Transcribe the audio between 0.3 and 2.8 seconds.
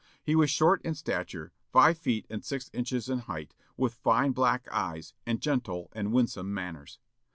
was short in stature, five feet and six